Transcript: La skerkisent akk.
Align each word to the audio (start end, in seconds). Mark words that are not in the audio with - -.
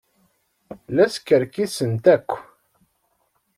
La 0.95 1.05
skerkisent 1.15 2.05
akk. 2.15 2.31